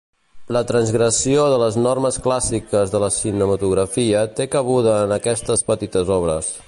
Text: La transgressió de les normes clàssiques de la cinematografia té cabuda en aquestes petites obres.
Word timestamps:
La 0.55 0.61
transgressió 0.69 1.43
de 1.53 1.59
les 1.63 1.77
normes 1.87 2.17
clàssiques 2.27 2.95
de 2.95 3.01
la 3.05 3.11
cinematografia 3.17 4.25
té 4.41 4.49
cabuda 4.57 4.97
en 5.03 5.15
aquestes 5.19 5.67
petites 5.71 6.11
obres. 6.19 6.51